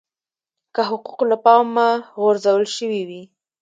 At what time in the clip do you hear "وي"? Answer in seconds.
3.09-3.23